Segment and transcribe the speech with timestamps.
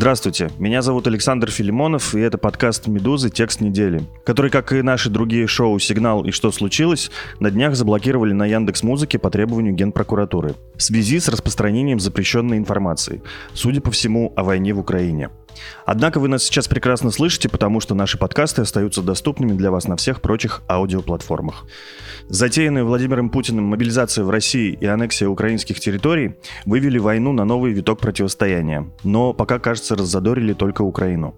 [0.00, 3.28] Здравствуйте, меня зовут Александр Филимонов, и это подкаст «Медузы.
[3.28, 8.32] Текст недели», который, как и наши другие шоу «Сигнал» и «Что случилось», на днях заблокировали
[8.32, 13.20] на Яндекс Музыке по требованию Генпрокуратуры в связи с распространением запрещенной информации,
[13.52, 15.28] судя по всему, о войне в Украине.
[15.84, 19.96] Однако вы нас сейчас прекрасно слышите, потому что наши подкасты остаются доступными для вас на
[19.96, 21.66] всех прочих аудиоплатформах.
[22.28, 27.98] Затеянная Владимиром Путиным мобилизация в России и аннексия украинских территорий вывели войну на новый виток
[27.98, 31.34] противостояния, но пока, кажется, раззадорили только Украину.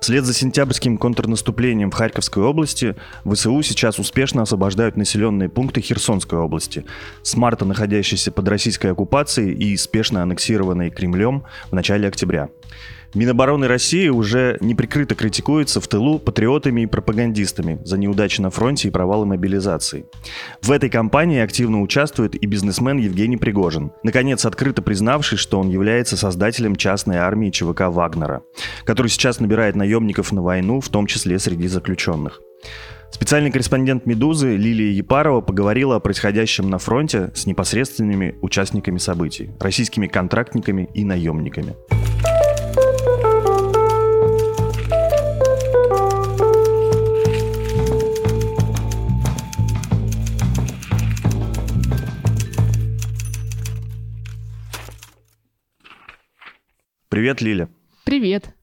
[0.00, 6.84] Вслед за сентябрьским контрнаступлением в Харьковской области ВСУ сейчас успешно освобождают населенные пункты Херсонской области,
[7.22, 12.50] с марта находящиеся под российской оккупацией и спешно аннексированные Кремлем в начале октября.
[13.14, 18.90] Минобороны России уже неприкрыто критикуется в тылу патриотами и пропагандистами за неудачи на фронте и
[18.90, 20.06] провалы мобилизации.
[20.60, 26.16] В этой кампании активно участвует и бизнесмен Евгений Пригожин, наконец открыто признавший, что он является
[26.16, 28.42] создателем частной армии ЧВК Вагнера,
[28.84, 32.40] который сейчас набирает наемников на войну, в том числе среди заключенных.
[33.12, 40.08] Специальный корреспондент «Медузы» Лилия Епарова поговорила о происходящем на фронте с непосредственными участниками событий, российскими
[40.08, 41.76] контрактниками и наемниками.
[57.14, 57.68] Привет, Лиля.
[58.02, 58.56] Привет.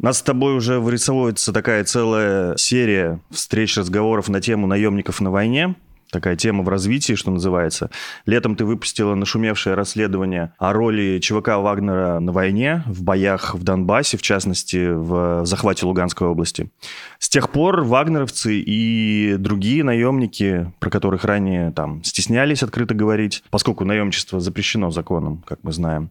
[0.00, 5.30] У нас с тобой уже вырисовывается такая целая серия встреч, разговоров на тему наемников на
[5.30, 5.76] войне
[6.10, 7.90] такая тема в развитии, что называется.
[8.26, 14.18] Летом ты выпустила нашумевшее расследование о роли ЧВК Вагнера на войне, в боях в Донбассе,
[14.18, 16.70] в частности, в захвате Луганской области.
[17.18, 23.86] С тех пор вагнеровцы и другие наемники, про которых ранее там стеснялись открыто говорить, поскольку
[23.86, 26.10] наемничество запрещено законом, как мы знаем,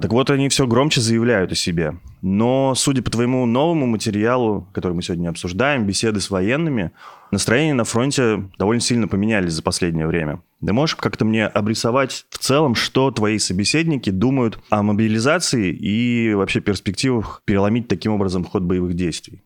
[0.00, 1.98] так вот, они все громче заявляют о себе.
[2.20, 6.90] Но, судя по твоему новому материалу, который мы сегодня обсуждаем, беседы с военными,
[7.30, 10.42] настроения на фронте довольно сильно поменялись за последнее время.
[10.64, 16.60] Ты можешь как-то мне обрисовать в целом, что твои собеседники думают о мобилизации и вообще
[16.60, 19.42] перспективах переломить таким образом ход боевых действий?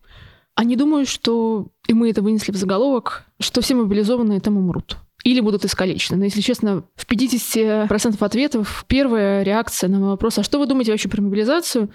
[0.55, 5.41] Они думают, что, и мы это вынесли в заголовок, что все мобилизованные там умрут или
[5.41, 6.19] будут искалечены.
[6.19, 11.09] Но, если честно, в 50% ответов первая реакция на вопрос, а что вы думаете вообще
[11.09, 11.91] про мобилизацию,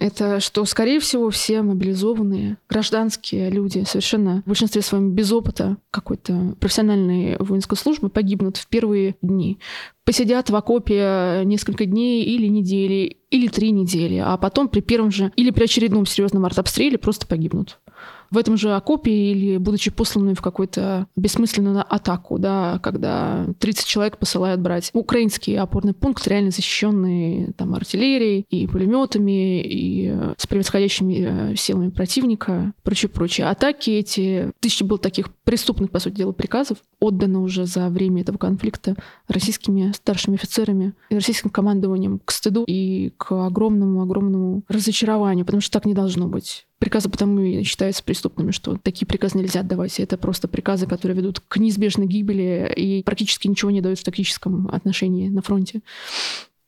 [0.00, 6.56] это что, скорее всего, все мобилизованные гражданские люди, совершенно в большинстве своем без опыта какой-то
[6.58, 9.58] профессиональной воинской службы, погибнут в первые дни.
[10.04, 15.32] Посидят в окопе несколько дней или недели, или три недели, а потом при первом же
[15.36, 17.78] или при очередном серьезном артобстреле просто погибнут
[18.30, 24.18] в этом же окопе или будучи посланными в какую-то бессмысленную атаку, да, когда 30 человек
[24.18, 31.56] посылают брать украинский опорный пункт, реально защищенный там артиллерией и пулеметами, и с превосходящими э,
[31.56, 33.48] силами противника, прочее, прочее.
[33.48, 38.38] Атаки эти, тысячи было таких преступных, по сути дела, приказов, отдано уже за время этого
[38.38, 38.96] конфликта
[39.28, 45.86] российскими старшими офицерами и российским командованием к стыду и к огромному-огромному разочарованию, потому что так
[45.86, 46.66] не должно быть.
[46.78, 48.19] Приказы потому и считаются преступными,
[48.50, 49.98] что такие приказы нельзя отдавать.
[50.00, 54.68] Это просто приказы, которые ведут к неизбежной гибели и практически ничего не дают в тактическом
[54.68, 55.80] отношении на фронте.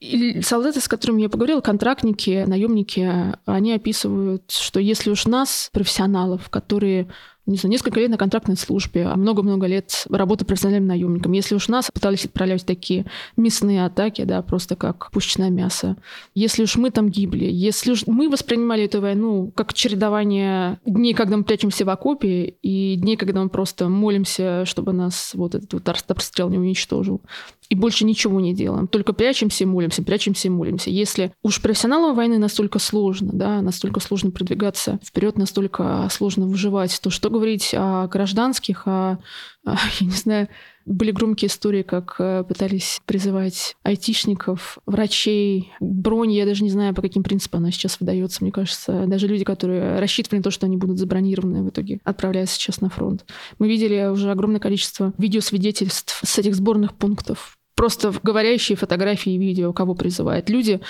[0.00, 6.50] И солдаты, с которыми я поговорила, контрактники, наемники, они описывают, что если уж нас, профессионалов,
[6.50, 7.06] которые
[7.46, 11.32] не знаю, несколько лет на контрактной службе, а много-много лет работы профессиональным наемником.
[11.32, 15.96] Если уж нас пытались отправлять такие мясные атаки, да, просто как пушечное мясо,
[16.34, 21.36] если уж мы там гибли, если уж мы воспринимали эту войну как чередование дней, когда
[21.36, 25.88] мы прячемся в окопе, и дней, когда мы просто молимся, чтобы нас вот этот вот
[25.88, 27.22] артобстрел не уничтожил,
[27.68, 28.86] и больше ничего не делаем.
[28.86, 30.90] Только прячемся и молимся, прячемся и молимся.
[30.90, 37.08] Если уж профессионалам войны настолько сложно, да, настолько сложно продвигаться вперед, настолько сложно выживать, то
[37.08, 39.18] что говорить о гражданских, о,
[39.64, 40.48] о я не знаю,
[40.84, 46.32] были громкие истории, как э, пытались призывать айтишников, врачей, бронь.
[46.32, 48.42] Я даже не знаю, по каким принципам она сейчас выдается.
[48.42, 52.56] Мне кажется, даже люди, которые рассчитывали на то, что они будут забронированы, в итоге отправляются
[52.56, 53.24] сейчас на фронт.
[53.58, 59.72] Мы видели уже огромное количество видеосвидетельств с этих сборных пунктов просто говорящие фотографии и видео,
[59.72, 60.48] кого призывает.
[60.48, 60.80] Люди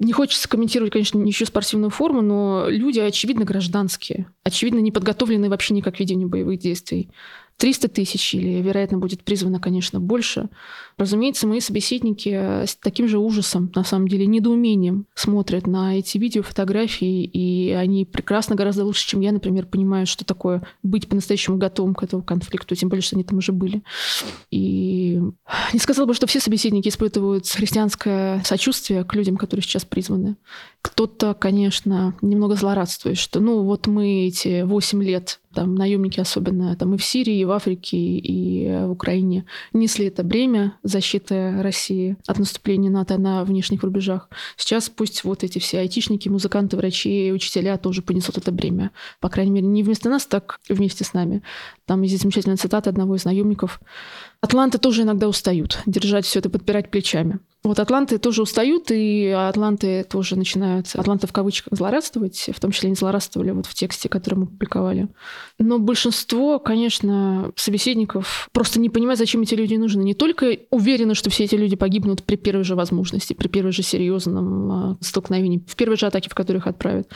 [0.00, 5.74] не хочется комментировать, конечно, ничью спортивную форму, но люди, очевидно, гражданские, очевидно, не подготовленные вообще
[5.74, 7.10] никак к ведению боевых действий.
[7.60, 10.48] 300 тысяч или, вероятно, будет призвано, конечно, больше.
[10.96, 16.42] Разумеется, мои собеседники с таким же ужасом, на самом деле, недоумением смотрят на эти видео,
[16.42, 21.94] фотографии, и они прекрасно, гораздо лучше, чем я, например, понимают, что такое быть по-настоящему готовым
[21.94, 23.82] к этому конфликту, тем более, что они там уже были.
[24.50, 25.20] И
[25.74, 30.36] не сказала бы, что все собеседники испытывают христианское сочувствие к людям, которые сейчас призваны.
[30.80, 36.94] Кто-то, конечно, немного злорадствует, что ну вот мы эти 8 лет, там наемники особенно, там
[36.94, 42.38] и в Сирии, и в Африке, и в Украине несли это бремя защиты России от
[42.38, 44.28] наступления НАТО на внешних рубежах.
[44.56, 48.92] Сейчас пусть вот эти все айтишники, музыканты, врачи, учителя тоже понесут это бремя.
[49.20, 51.42] По крайней мере, не вместо нас, так вместе с нами.
[51.86, 53.80] Там есть замечательная цитата одного из наемников.
[54.42, 57.40] Атланты тоже иногда устают держать все это, подпирать плечами.
[57.62, 62.86] Вот атланты тоже устают, и атланты тоже начинают, атланты в кавычках, злорадствовать, в том числе
[62.86, 65.08] они злорадствовали вот в тексте, который мы публиковали.
[65.58, 70.02] Но большинство, конечно, собеседников просто не понимают, зачем эти люди нужны.
[70.02, 73.82] Не только уверены, что все эти люди погибнут при первой же возможности, при первой же
[73.82, 77.10] серьезном а, столкновении, в первой же атаке, в которых отправят,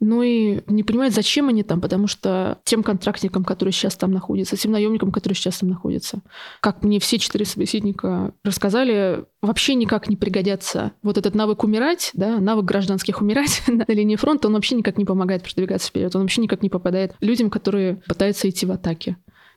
[0.00, 4.56] ну и не понимают, зачем они там, потому что тем контрактникам, которые сейчас там находятся,
[4.56, 6.20] тем наемникам, которые сейчас там находятся,
[6.60, 10.92] как мне все четыре собеседника рассказали, вообще никак не пригодятся.
[11.02, 15.04] Вот этот навык умирать, да, навык гражданских умирать на линии фронта, он вообще никак не
[15.04, 19.16] помогает продвигаться вперед, он вообще никак не попадает людям, которые пытаются идти в атаке.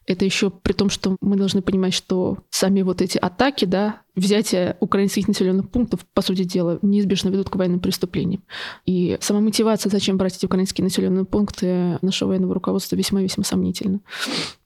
[0.09, 4.75] Это еще при том, что мы должны понимать, что сами вот эти атаки, да, взятие
[4.79, 8.41] украинских населенных пунктов, по сути дела, неизбежно ведут к военным преступлениям.
[8.87, 13.99] И сама мотивация, зачем брать эти украинские населенные пункты нашего военного руководства, весьма-весьма сомнительна.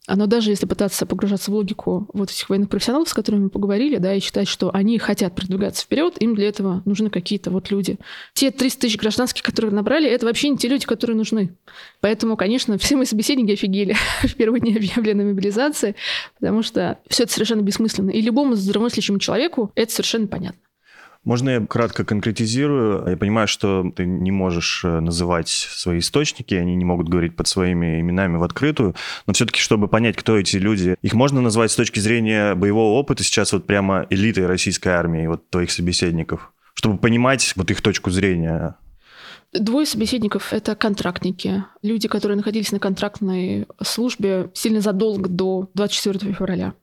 [0.05, 3.97] Оно даже если пытаться погружаться в логику вот этих военных профессионалов, с которыми мы поговорили,
[3.97, 7.97] да, и считать, что они хотят продвигаться вперед, им для этого нужны какие-то вот люди.
[8.33, 11.55] Те 300 тысяч гражданских, которые набрали, это вообще не те люди, которые нужны.
[12.01, 15.95] Поэтому, конечно, все мои собеседники офигели в первые дни объявленной мобилизации,
[16.38, 18.09] потому что все это совершенно бессмысленно.
[18.09, 20.59] И любому здравомыслящему человеку это совершенно понятно.
[21.23, 23.07] Можно я кратко конкретизирую?
[23.07, 27.47] Я понимаю, что ты не можешь э, называть свои источники, они не могут говорить под
[27.47, 28.93] своими именами в открытую,
[29.25, 33.23] но все-таки, чтобы понять, кто эти люди, их можно назвать с точки зрения боевого опыта
[33.23, 38.75] сейчас вот прямо элитой российской армии, вот твоих собеседников, чтобы понимать вот их точку зрения.
[39.53, 46.73] Двое собеседников— это контрактники, люди, которые находились на контрактной службе сильно задолго до 24 февраля.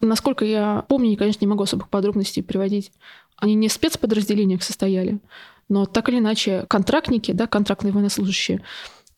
[0.00, 2.92] Насколько я помню, конечно, не могу особых подробностей приводить.
[3.36, 5.20] Они не в спецподразделениях состояли,
[5.68, 8.62] но так или иначе контрактники, да, контрактные военнослужащие,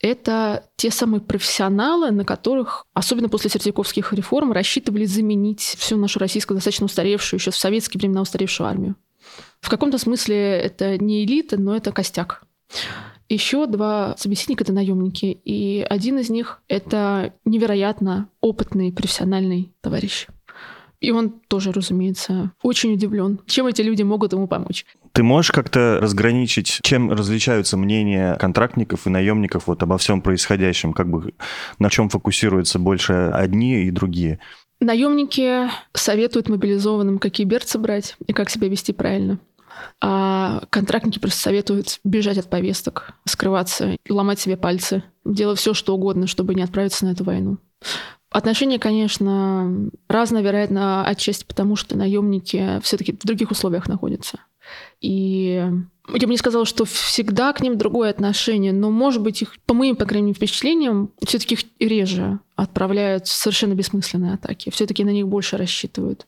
[0.01, 6.57] это те самые профессионалы, на которых, особенно после сердиковских реформ, рассчитывали заменить всю нашу российскую,
[6.57, 8.97] достаточно устаревшую, еще в советские времена устаревшую армию.
[9.61, 12.43] В каком-то смысле это не элита, но это костяк.
[13.29, 20.27] Еще два собеседника— это наемники, и один из них— это невероятно опытный профессиональный товарищ.
[21.03, 24.87] И он тоже, разумеется, очень удивлен, чем эти люди могут ему помочь.
[25.11, 30.93] Ты можешь как-то разграничить, чем различаются мнения контрактников и наемников вот обо всем происходящем?
[30.93, 31.35] Как бы
[31.81, 34.39] на чем фокусируются больше одни и другие?
[34.79, 39.41] Наемники советуют мобилизованным, какие берцы брать и как себя вести правильно.
[40.01, 46.29] А контрактники просто советуют бежать от повесток, скрываться, ломать себе пальцы, делать все, что угодно,
[46.29, 47.59] чтобы не отправиться на эту войну.
[48.33, 54.39] Отношения, конечно, разные, вероятно, отчасти потому, что наемники все-таки в других условиях находятся.
[55.01, 55.63] И
[56.09, 59.75] я бы не сказала, что всегда к ним другое отношение, но, может быть, их, по
[59.75, 64.71] моим, по крайней впечатлениям, все-таки их реже отправляют в совершенно бессмысленные атаки.
[64.71, 66.27] Все-таки на них больше рассчитывают.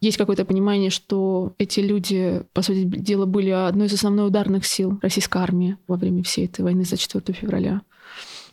[0.00, 4.98] Есть какое-то понимание, что эти люди, по сути дела, были одной из основных ударных сил
[5.02, 7.82] российской армии во время всей этой войны за 4 февраля.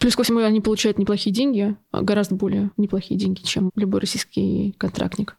[0.01, 4.74] Плюс ко всему они получают неплохие деньги, а гораздо более неплохие деньги, чем любой российский
[4.79, 5.38] контрактник.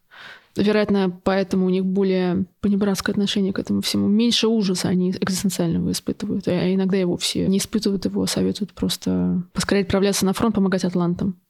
[0.54, 4.06] Вероятно, поэтому у них более понебратское отношение к этому всему.
[4.06, 6.46] Меньше ужаса они экзистенциального испытывают.
[6.46, 10.84] А иногда и вовсе не испытывают его, а советуют просто поскорее отправляться на фронт, помогать
[10.84, 11.40] атлантам.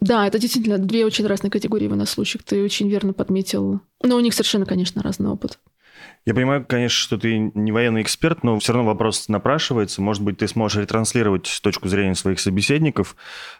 [0.00, 2.42] Да, это действительно две очень разные категории военнослужащих.
[2.42, 3.80] Ты очень верно подметил.
[4.02, 5.60] Но у них совершенно, конечно, разный опыт.
[6.26, 10.02] Я понимаю, конечно, что ты не военный эксперт, но все равно вопрос напрашивается.
[10.02, 13.16] Может быть, ты сможешь ретранслировать точку зрения своих собеседников.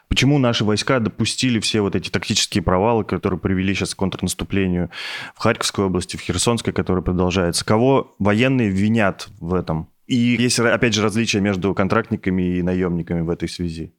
[0.07, 4.91] Почему наши войска допустили все вот эти тактические провалы, которые привели сейчас к контрнаступлению
[5.35, 7.65] в Харьковской области, в Херсонской, которая продолжается?
[7.65, 9.89] Кого военные винят в этом?
[10.05, 13.93] И есть, опять же, различия между контрактниками и наемниками в этой связи?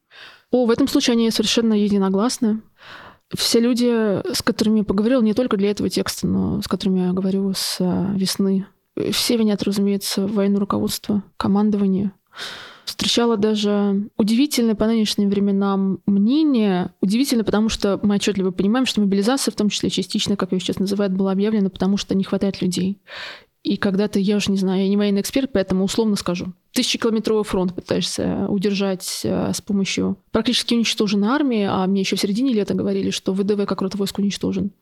[0.51, 2.61] О, в этом случае они совершенно единогласны.
[3.35, 3.87] Все люди,
[4.35, 7.79] с которыми я поговорила, не только для этого текста, но с которыми я говорю с
[7.81, 8.67] а, весны,
[9.11, 12.13] все винят, разумеется, войну руководства, командование.
[12.85, 16.93] Встречала даже удивительное по нынешним временам мнение.
[17.01, 20.79] Удивительно, потому что мы отчетливо понимаем, что мобилизация, в том числе частично, как ее сейчас
[20.79, 23.01] называют, была объявлена, потому что не хватает людей.
[23.63, 26.53] И когда-то, я уже не знаю, я не военный эксперт, поэтому условно скажу.
[26.73, 32.53] Тысячекилометровый фронт пытаешься удержать э, с помощью практически уничтоженной армии, а мне еще в середине
[32.53, 34.73] лета говорили, что ВДВ как род войск уничтожен.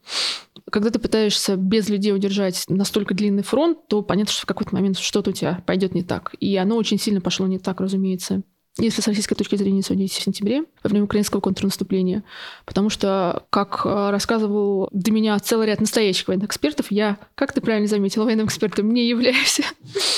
[0.71, 4.99] Когда ты пытаешься без людей удержать настолько длинный фронт, то понятно, что в какой-то момент
[4.99, 6.35] что-то у тебя пойдет не так.
[6.41, 8.43] И оно очень сильно пошло не так, разумеется
[8.81, 12.25] если с российской точки зрения судить, в сентябре, во время украинского контрнаступления.
[12.65, 17.61] Потому что, как э, рассказывал до меня целый ряд настоящих военных экспертов, я, как ты
[17.61, 19.61] правильно заметила, военным экспертом не являюсь.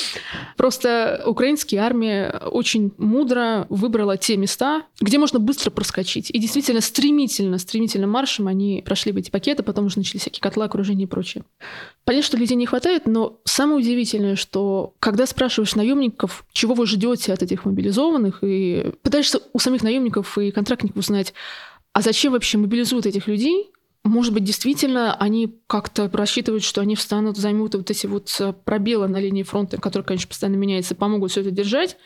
[0.56, 6.30] Просто украинская армия очень мудро выбрала те места, где можно быстро проскочить.
[6.30, 10.64] И действительно стремительно, стремительно маршем они прошли в эти пакеты, потом уже начались всякие котлы,
[10.64, 11.44] окружения и прочее.
[12.04, 17.32] Понятно, что людей не хватает, но самое удивительное, что когда спрашиваешь наемников, чего вы ждете
[17.32, 18.51] от этих мобилизованных, и
[19.02, 21.34] пытаешься у самих наемников и контрактников узнать,
[21.92, 23.72] а зачем вообще мобилизуют этих людей,
[24.04, 29.06] может быть, действительно, они как-то рассчитывают, что они встанут, займут вот эти вот э, пробелы
[29.06, 31.96] на линии фронта, которые, конечно, постоянно меняются, помогут все это держать.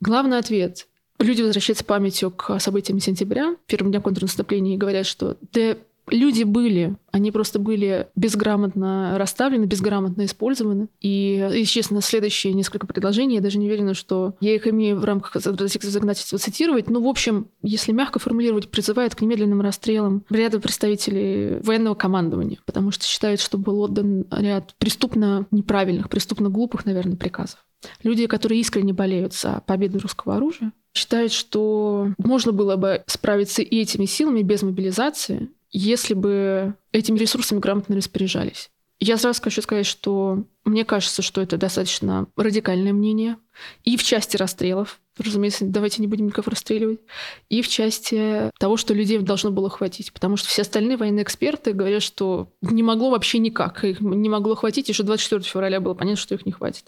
[0.00, 0.86] Главный ответ.
[1.18, 5.76] Люди возвращаются памятью к событиям сентября, первым дням контрнаступления, и говорят, что да
[6.08, 10.88] люди были, они просто были безграмотно расставлены, безграмотно использованы.
[11.00, 15.04] И, и честно, следующие несколько предложений, я даже не уверена, что я их имею в
[15.04, 16.88] рамках законодательства цитировать.
[16.88, 22.90] Но, в общем, если мягко формулировать, призывает к немедленным расстрелам ряда представителей военного командования, потому
[22.90, 27.64] что считают, что был отдан ряд преступно неправильных, преступно глупых, наверное, приказов.
[28.02, 33.80] Люди, которые искренне болеют за победу русского оружия, считают, что можно было бы справиться и
[33.80, 38.70] этими силами без мобилизации, если бы этими ресурсами грамотно распоряжались.
[38.98, 43.36] Я сразу хочу сказать, что мне кажется, что это достаточно радикальное мнение.
[43.84, 47.00] И в части расстрелов, разумеется, давайте не будем никого расстреливать,
[47.48, 50.12] и в части того, что людей должно было хватить.
[50.12, 53.84] Потому что все остальные военные эксперты говорят, что не могло вообще никак.
[53.84, 56.84] Их не могло хватить, что 24 февраля было понятно, что их не хватит.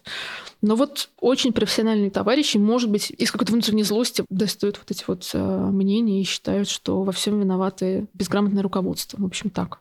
[0.63, 5.29] Но вот очень профессиональные товарищи, может быть, из какой-то внутренней злости достают вот эти вот
[5.35, 9.21] э, мнения и считают, что во всем виноваты безграмотное руководство.
[9.21, 9.81] В общем, так.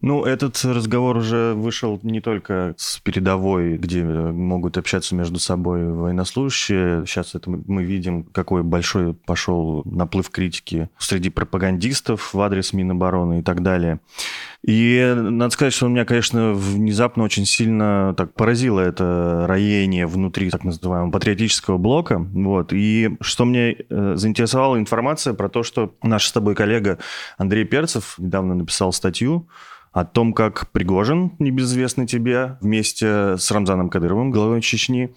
[0.00, 2.98] Ну, этот разговор уже вышел не только с
[3.32, 7.06] передовой, где могут общаться между собой военнослужащие.
[7.06, 13.42] Сейчас это мы видим, какой большой пошел наплыв критики среди пропагандистов в адрес Минобороны и
[13.42, 14.00] так далее.
[14.64, 20.62] И надо сказать, что меня, конечно, внезапно очень сильно так поразило это роение внутри так
[20.62, 22.18] называемого патриотического блока.
[22.18, 22.72] Вот.
[22.72, 26.98] И что мне э, заинтересовала информация про то, что наш с тобой коллега
[27.38, 29.48] Андрей Перцев недавно написал статью
[29.92, 35.14] о том, как Пригожин, небезызвестный тебе, вместе с Рамзаном Кадыровым, главой Чечни,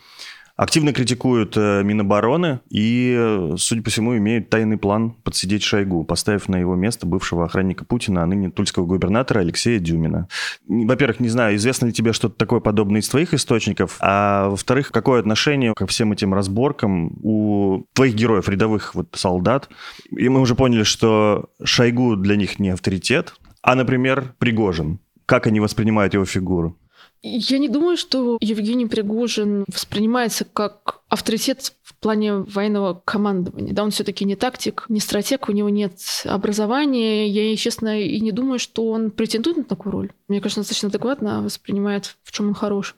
[0.55, 6.47] активно критикуют э, Минобороны и, э, судя по всему, имеют тайный план подсидеть Шойгу, поставив
[6.47, 10.27] на его место бывшего охранника Путина, а ныне тульского губернатора Алексея Дюмина.
[10.67, 15.19] Во-первых, не знаю, известно ли тебе что-то такое подобное из твоих источников, а во-вторых, какое
[15.19, 19.69] отношение ко всем этим разборкам у твоих героев, рядовых вот солдат?
[20.11, 24.99] И мы уже поняли, что Шойгу для них не авторитет, а, например, Пригожин.
[25.25, 26.77] Как они воспринимают его фигуру?
[27.23, 33.73] Я не думаю, что Евгений Пригожин воспринимается как авторитет в плане военного командования.
[33.73, 37.27] Да, он все-таки не тактик, не стратег, у него нет образования.
[37.27, 40.11] Я, честно, и не думаю, что он претендует на такую роль.
[40.27, 42.95] Мне кажется, достаточно адекватно воспринимает, в чем он хорош.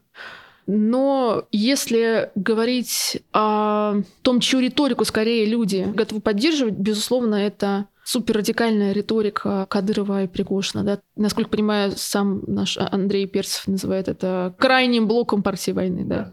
[0.68, 9.66] Но если говорить о том, чью риторику скорее люди готовы поддерживать, безусловно, это суперрадикальная риторика
[9.70, 10.84] Кадырова и Пригожина.
[10.84, 11.00] Да?
[11.16, 16.06] Насколько понимаю, сам наш Андрей Перцев называет это крайним блоком партии войны.
[16.06, 16.32] Да?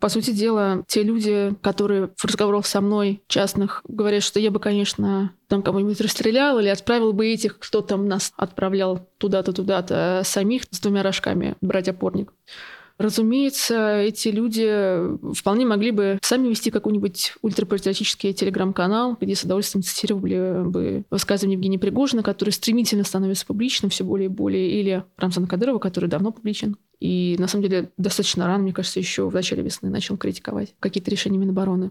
[0.00, 4.58] По сути дела, те люди, которые в разговорах со мной частных говорят, что я бы,
[4.58, 10.64] конечно, там кого-нибудь расстрелял или отправил бы этих, кто там нас отправлял туда-то, туда-то, самих
[10.70, 12.32] с двумя рожками брать опорник.
[13.02, 20.62] Разумеется, эти люди вполне могли бы сами вести какой-нибудь ультрапатриотический телеграм-канал, где с удовольствием цитировали
[20.64, 25.80] бы высказывания Евгения Пригожина, который стремительно становится публичным все более и более, или Рамзана Кадырова,
[25.80, 26.76] который давно публичен.
[27.02, 31.10] И на самом деле достаточно рано, мне кажется, еще в начале весны начал критиковать какие-то
[31.10, 31.90] решения Минобороны.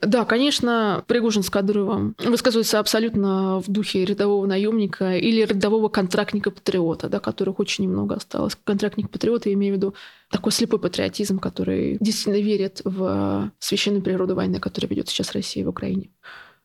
[0.00, 7.20] Да, конечно, Пригожин с Кадыровым высказывается абсолютно в духе рядового наемника или рядового контрактника-патриота, да,
[7.20, 8.56] которых очень немного осталось.
[8.64, 9.94] Контрактник-патриот, я имею в виду
[10.30, 15.68] такой слепой патриотизм, который действительно верит в священную природу войны, которая ведет сейчас Россия в
[15.68, 16.08] Украине.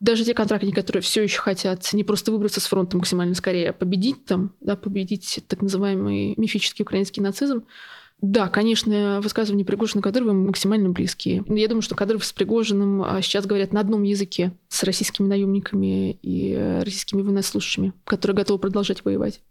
[0.04, 3.74] Даже те контрактники, которые все еще хотят не просто выбраться с фронта максимально скорее, а
[3.74, 7.64] победить там, да, победить так называемый мифический украинский нацизм,
[8.22, 11.44] да, конечно, высказывания Пригожина и Кадырова максимально близкие.
[11.48, 16.12] Я думаю, что Кадыров с Пригожиным а, сейчас говорят на одном языке с российскими наемниками
[16.22, 19.42] и э, российскими военнослужащими, которые готовы продолжать воевать.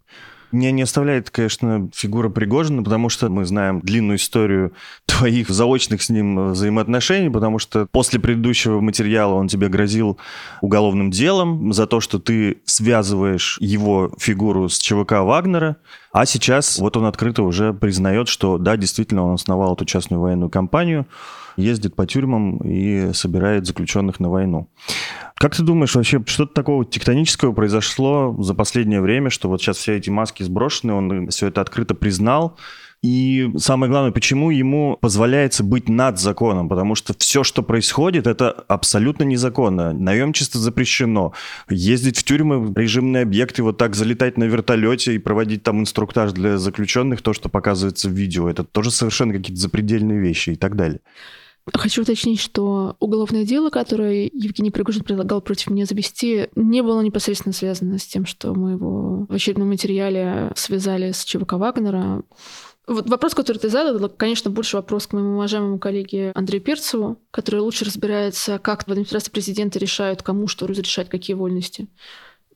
[0.53, 4.75] Меня не оставляет, конечно, фигура Пригожина, потому что мы знаем длинную историю
[5.07, 10.19] твоих заочных с ним взаимоотношений, потому что после предыдущего материала он тебе грозил
[10.61, 15.77] уголовным делом за то, что ты связываешь его фигуру с ЧВК Вагнера,
[16.13, 20.51] а сейчас вот он открыто уже признает, что да, действительно, он основал эту частную военную
[20.51, 21.07] компанию,
[21.57, 24.69] ездит по тюрьмам и собирает заключенных на войну.
[25.37, 29.97] Как ты думаешь, вообще что-то такого тектонического произошло за последнее время, что вот сейчас все
[29.97, 32.57] эти маски сброшены, он все это открыто признал,
[33.03, 38.53] и самое главное, почему ему позволяется быть над законом, потому что все, что происходит, это
[38.69, 39.93] абсолютно незаконно.
[39.93, 41.33] Наемчество запрещено.
[41.69, 46.59] Ездить в тюрьмы, режимные объекты, вот так залетать на вертолете и проводить там инструктаж для
[46.59, 51.01] заключенных, то, что показывается в видео, это тоже совершенно какие-то запредельные вещи и так далее.
[51.73, 57.53] Хочу уточнить, что уголовное дело, которое Евгений Пригожин предлагал против меня завести, не было непосредственно
[57.53, 62.25] связано с тем, что мы его в очередном материале связали с ЧВК Вагнера.
[62.89, 67.61] Вот вопрос, который ты задал, конечно, больше вопрос к моему уважаемому коллеге Андрею Перцеву, который
[67.61, 71.87] лучше разбирается, как в администрации президента решают, кому что разрешать, какие вольности.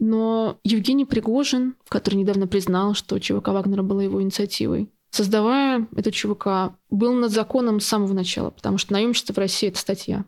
[0.01, 6.77] Но Евгений Пригожин, который недавно признал, что ЧВК Вагнера была его инициативой, создавая эту ЧВК,
[6.91, 10.25] был над законом с самого начала, потому что наемничество в России– это статья.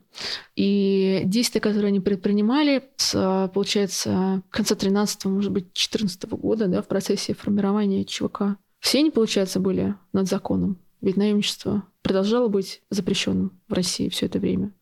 [0.56, 6.88] И действия, которые они предпринимали, с, получается, конца 13 может быть, 14 года, да, в
[6.88, 10.78] процессе формирования ЧВК, все они, получается, были над законом.
[11.00, 14.72] Ведь наемничество продолжало быть запрещенным в России все это время.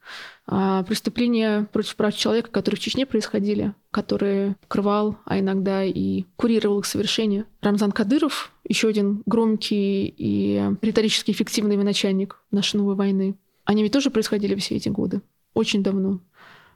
[0.46, 6.78] А преступления против прав человека, которые в Чечне происходили, которые покрывал, а иногда и курировал
[6.80, 13.82] их совершение, Рамзан Кадыров, еще один громкий и риторически эффективный военачальник нашей новой войны, они
[13.82, 15.20] ведь тоже происходили все эти годы,
[15.52, 16.20] очень давно.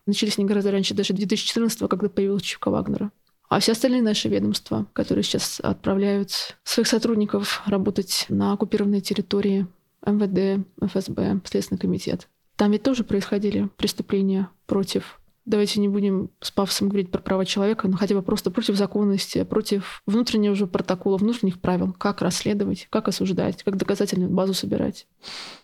[0.07, 3.12] Начались они гораздо раньше, даже 2014 когда появилась Чивка Вагнера.
[3.51, 9.67] А все остальные наши ведомства, которые сейчас отправляют своих сотрудников работать на оккупированной территории,
[10.07, 16.89] МВД, ФСБ, Следственный комитет, там ведь тоже происходили преступления против давайте не будем с пафосом
[16.89, 21.61] говорить про права человека, но хотя бы просто против законности, против внутреннего же протокола, внутренних
[21.61, 25.07] правил, как расследовать, как осуждать, как доказательную базу собирать.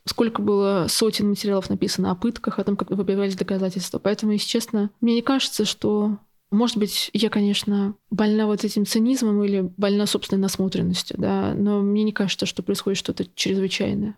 [0.04, 3.98] Сколько было сотен материалов написано о пытках, о том, как выбивались доказательства.
[3.98, 6.18] Поэтому, если честно, мне не кажется, что
[6.50, 12.04] может быть, я, конечно, больна вот этим цинизмом или больна собственной насмотренностью, да, но мне
[12.04, 14.16] не кажется, что происходит что-то чрезвычайное.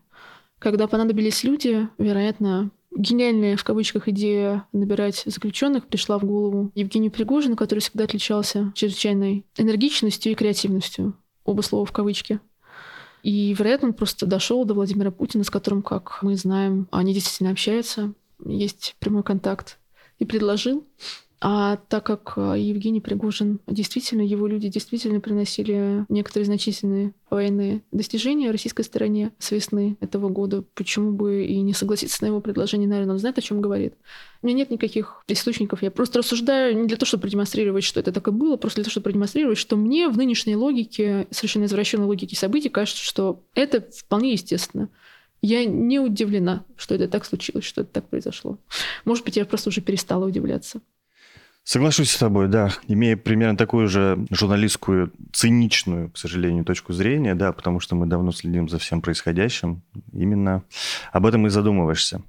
[0.58, 7.56] Когда понадобились люди, вероятно, гениальная в кавычках идея набирать заключенных пришла в голову Евгению Пригожину,
[7.56, 11.14] который всегда отличался чрезвычайной энергичностью и креативностью.
[11.44, 12.40] Оба слова в кавычки.
[13.22, 17.50] И, вероятно, он просто дошел до Владимира Путина, с которым, как мы знаем, они действительно
[17.50, 18.12] общаются,
[18.44, 19.78] есть прямой контакт,
[20.18, 20.86] и предложил
[21.40, 28.50] а так как а, Евгений Пригожин, действительно, его люди действительно приносили некоторые значительные военные достижения
[28.50, 33.12] российской стороне с весны этого года, почему бы и не согласиться на его предложение, наверное,
[33.12, 33.94] он знает, о чем говорит.
[34.42, 38.10] У меня нет никаких источников, я просто рассуждаю не для того, чтобы продемонстрировать, что это
[38.10, 42.06] так и было, просто для того, чтобы продемонстрировать, что мне в нынешней логике, совершенно извращенной
[42.06, 44.88] логике событий, кажется, что это вполне естественно.
[45.40, 48.58] Я не удивлена, что это так случилось, что это так произошло.
[49.04, 50.80] Может быть, я просто уже перестала удивляться.
[51.68, 52.70] Соглашусь с тобой, да.
[52.86, 58.32] Имея примерно такую же журналистскую, циничную, к сожалению, точку зрения, да, потому что мы давно
[58.32, 59.82] следим за всем происходящим,
[60.14, 60.62] именно
[61.12, 62.22] об этом и задумываешься.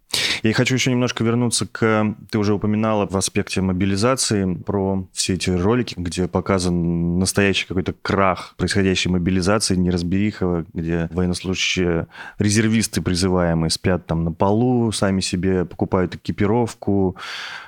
[0.43, 2.15] Я хочу еще немножко вернуться к...
[2.31, 8.53] Ты уже упоминала в аспекте мобилизации про все эти ролики, где показан настоящий какой-то крах
[8.57, 17.17] происходящей мобилизации, неразбериха, где военнослужащие, резервисты призываемые спят там на полу, сами себе покупают экипировку,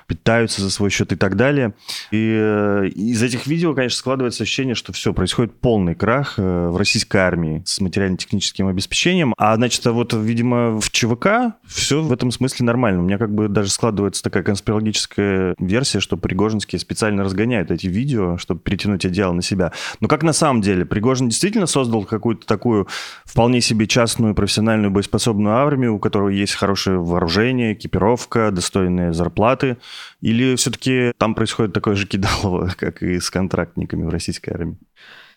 [0.06, 1.74] питаются за свой счет и так далее.
[2.10, 6.76] И э, из этих видео, конечно, складывается ощущение, что все, происходит полный крах э, в
[6.76, 9.34] российской армии с материально-техническим обеспечением.
[9.38, 13.00] А, значит, а вот, видимо, в ЧВК все в этом смысле нормально.
[13.00, 18.36] У меня как бы даже складывается такая конспирологическая версия, что Пригожинские специально разгоняют эти видео,
[18.38, 19.72] чтобы перетянуть одеяло на себя.
[20.00, 20.84] Но как на самом деле?
[20.84, 22.88] Пригожин действительно создал какую-то такую
[23.24, 29.78] вполне себе частную профессиональную боеспособную армию, у которой есть хорошее вооружение, экипировка, достойные зарплаты,
[30.20, 34.78] или все-таки там происходит такое же кидалово, как и с контрактниками в российской армии?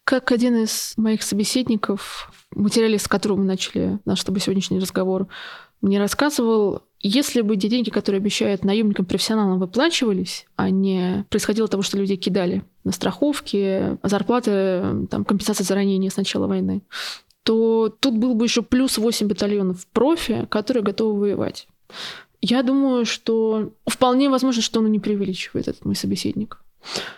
[0.05, 4.79] Как один из моих собеседников, в материале, с которым мы начали наш с тобой сегодняшний
[4.79, 5.27] разговор,
[5.81, 11.97] мне рассказывал, если бы те деньги, которые обещают наемникам-профессионалам, выплачивались, а не происходило того, что
[11.97, 16.81] людей кидали на страховки, зарплаты, там, компенсация за ранения с начала войны,
[17.43, 21.67] то тут был бы еще плюс 8 батальонов профи, которые готовы воевать.
[22.41, 26.59] Я думаю, что вполне возможно, что он не преувеличивает этот мой собеседник.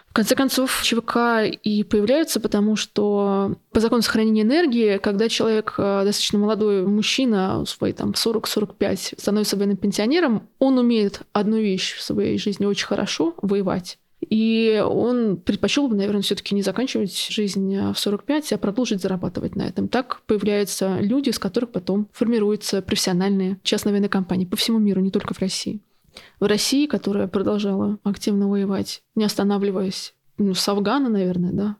[0.10, 6.01] В конце концов, ЧВК и появляются, потому что по закону сохранения энергии, когда человек, э,
[6.03, 12.39] достаточно молодой мужчина, свои там 40-45, становится военным пенсионером, он умеет одну вещь в своей
[12.39, 13.99] жизни очень хорошо– воевать.
[14.27, 19.63] И он предпочел бы, наверное, все-таки не заканчивать жизнь в 45, а продолжить зарабатывать на
[19.63, 19.88] этом.
[19.88, 25.12] Так появляются люди, из которых потом формируются профессиональные частные военные компании по всему миру, не
[25.12, 25.82] только в России.
[26.39, 31.77] В России, которая продолжала активно воевать, не останавливаясь, ну, с Афгана, наверное, да,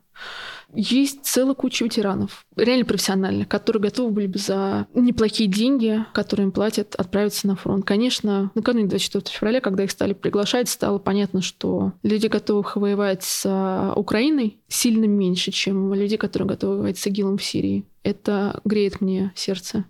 [0.74, 6.52] есть целая куча ветеранов, реально профессиональных, которые готовы были бы за неплохие деньги, которые им
[6.52, 7.86] платят, отправиться на фронт.
[7.86, 13.94] Конечно, накануне 24 февраля, когда их стали приглашать, стало понятно, что люди, готовых воевать с
[13.96, 17.86] Украиной, сильно меньше, чем люди, которые готовы воевать с ИГИЛом в Сирии.
[18.04, 19.86] Это греет мне сердце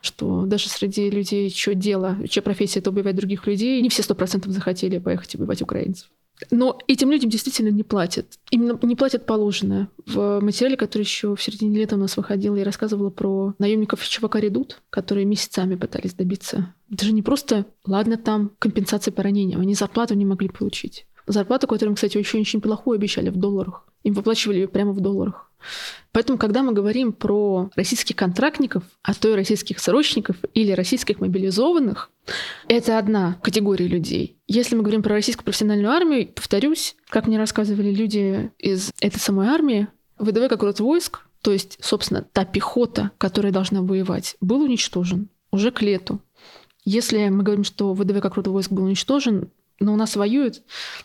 [0.00, 4.14] что даже среди людей, чье дело, чья профессия— это убивать других людей, не все сто
[4.14, 6.08] процентов захотели поехать убивать украинцев.
[6.50, 8.26] Но этим людям действительно не платят.
[8.50, 9.88] Именно не платят положенное.
[10.06, 14.36] В материале, который еще в середине лета у нас выходил, я рассказывала про наемников ЧВК
[14.36, 16.74] «Редут», которые месяцами пытались добиться.
[16.88, 21.06] Даже не просто, ладно, там компенсация по ранениям, они зарплату не могли получить.
[21.26, 23.84] Зарплату, которую кстати, очень очень плохую обещали в долларах.
[24.02, 25.49] Им выплачивали ее прямо в долларах.
[26.12, 32.10] Поэтому, когда мы говорим про российских контрактников, а то и российских срочников или российских мобилизованных,
[32.68, 34.36] это одна категория людей.
[34.46, 39.48] Если мы говорим про российскую профессиональную армию, повторюсь, как мне рассказывали люди из этой самой
[39.48, 45.28] армии, ВДВ как род войск, то есть, собственно, та пехота, которая должна воевать, был уничтожен
[45.50, 46.20] уже к лету.
[46.84, 50.62] Если мы говорим, что ВДВ как род войск был уничтожен, но у нас воюют,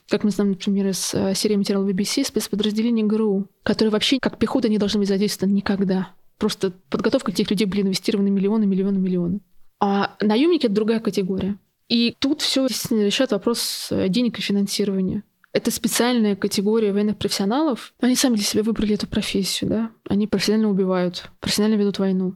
[0.10, 4.68] как мы знаем, например, из э, серии материалов BBC, спецподразделения ГРУ, которые вообще как пехота
[4.70, 6.12] не должны быть задействованы никогда.
[6.38, 9.40] Просто подготовка этих людей были инвестированы миллионы, миллионы, миллионы.
[9.80, 11.58] А наемники— это другая категория.
[11.88, 15.24] И тут все решает вопрос э, денег и финансирования.
[15.56, 17.94] Это специальная категория военных профессионалов.
[18.02, 19.92] Они сами для себя выбрали эту профессию, да.
[20.10, 22.36] Они профессионально убивают, профессионально ведут войну.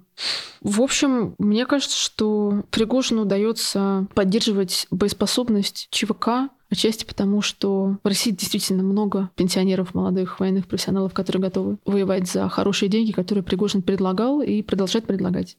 [0.62, 8.30] В общем, мне кажется, что Пригожину удается поддерживать боеспособность ЧВК, Отчасти потому, что в России
[8.30, 14.40] действительно много пенсионеров, молодых военных профессионалов, которые готовы воевать за хорошие деньги, которые Пригожин предлагал
[14.42, 15.58] и продолжает предлагать.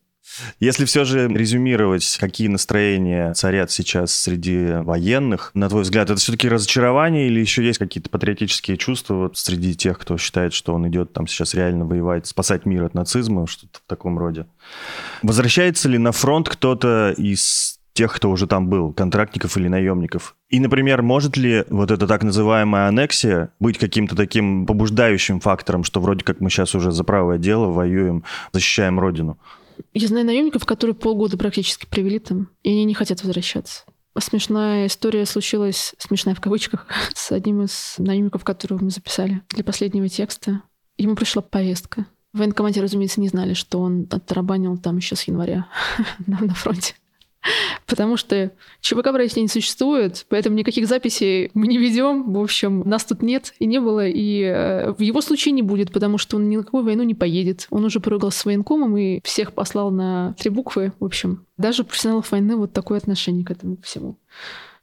[0.59, 6.49] Если все же резюмировать, какие настроения царят сейчас среди военных, на твой взгляд, это все-таки
[6.49, 11.13] разочарование или еще есть какие-то патриотические чувства вот среди тех, кто считает, что он идет
[11.13, 14.47] там сейчас реально воевать, спасать мир от нацизма, что-то в таком роде?
[15.23, 20.37] Возвращается ли на фронт кто-то из тех, кто уже там был, контрактников или наемников.
[20.49, 26.01] И, например, может ли вот эта так называемая аннексия быть каким-то таким побуждающим фактором, что
[26.01, 29.39] вроде как мы сейчас уже за правое дело воюем, защищаем Родину?
[29.95, 33.85] Я знаю наемников, которые полгода практически привели там, и они не хотят возвращаться.
[34.19, 40.09] Смешная история случилась, смешная в кавычках, с одним из наемников, которого мы записали для последнего
[40.09, 40.63] текста.
[40.99, 42.07] Ему пришла повестка.
[42.33, 45.67] В военкомате, разумеется, не знали, что он отрабанил там еще с января
[46.27, 46.95] на фронте.
[47.87, 52.33] Потому что ЧВК в России не существует, поэтому никаких записей мы не ведем.
[52.33, 54.07] В общем, нас тут нет и не было.
[54.07, 57.15] И э, в его случае не будет, потому что он ни на какую войну не
[57.15, 57.67] поедет.
[57.71, 60.93] Он уже поругался с военкомом и всех послал на три буквы.
[61.01, 64.17] В общем, даже у профессионалов войны вот такое отношение к этому всему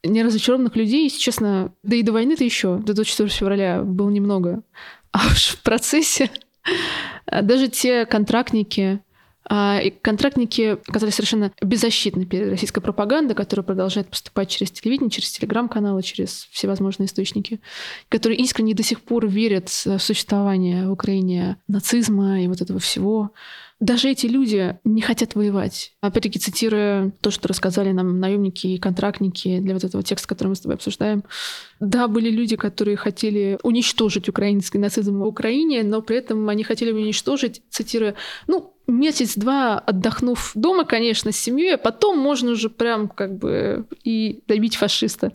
[0.04, 4.64] неразочарованных людей, если честно, да и до войны-то еще, до 24 февраля было немного.
[5.12, 6.30] А уж в процессе
[7.42, 9.02] даже те контрактники,
[9.50, 16.04] и контрактники оказались совершенно беззащитны перед российской пропагандой, которая продолжает поступать через телевидение, через телеграм-каналы,
[16.04, 17.62] через всевозможные источники,
[18.10, 23.32] которые искренне до сих пор верят в существование в Украине нацизма и вот этого всего.
[23.80, 25.94] Даже эти люди не хотят воевать.
[26.02, 30.56] Опять-таки, цитируя то, что рассказали нам наемники и контрактники для вот этого текста, который мы
[30.56, 31.24] с тобой обсуждаем.
[31.80, 36.92] Да, были люди, которые хотели уничтожить украинский нацизм в Украине, но при этом они хотели
[36.92, 38.16] уничтожить, цитируя,
[38.48, 44.42] ну, месяц-два отдохнув дома, конечно, с семьей, а потом можно уже прям как бы и
[44.48, 45.34] добить фашиста.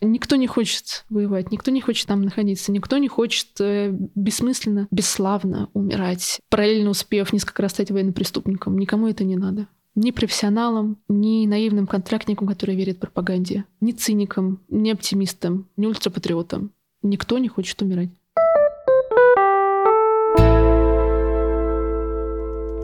[0.00, 5.70] Никто не хочет воевать, никто не хочет там находиться, никто не хочет э, бессмысленно, бесславно
[5.72, 8.78] умирать, параллельно успев несколько раз стать военным преступником.
[8.78, 9.66] Никому это не надо.
[9.94, 16.70] Ни профессионалам, ни наивным контрактникам, которые верят пропаганде, ни циникам, ни оптимистам, ни ультрапатриотам.
[17.02, 18.10] Никто не хочет умирать.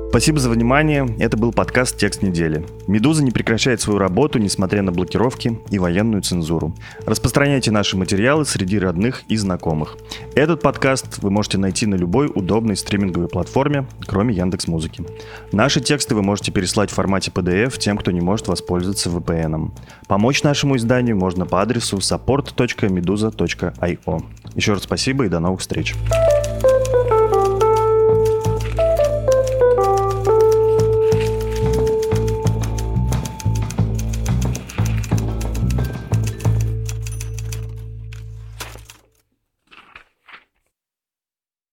[0.08, 1.06] Спасибо за внимание.
[1.18, 2.64] Это был подкаст «Текст недели».
[2.86, 6.74] «Медуза» не прекращает свою работу, несмотря на блокировки и военную цензуру.
[7.04, 9.98] Распространяйте наши материалы среди родных и знакомых.
[10.34, 15.04] Этот подкаст вы можете найти на любой удобной стриминговой платформе, кроме Яндекс Музыки.
[15.52, 19.72] Наши тексты вы можете переслать в формате PDF тем, кто не может воспользоваться VPN.
[20.06, 24.24] Помочь нашему изданию можно по адресу support.meduza.io.
[24.54, 25.94] Еще раз спасибо и до новых встреч.